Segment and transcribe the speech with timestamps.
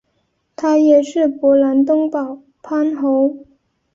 [0.55, 3.45] 他也是勃兰登堡藩侯。